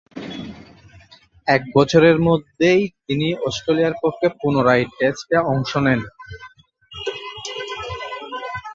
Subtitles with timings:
[1.47, 6.01] এক বছরের মধ্যেই তিনি অস্ট্রেলিয়ার পক্ষে পুনরায় টেস্টে অংশ নেন।